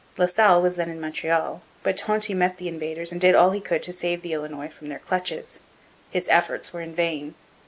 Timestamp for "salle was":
0.25-0.77